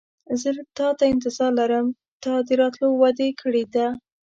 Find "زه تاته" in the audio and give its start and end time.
0.41-1.03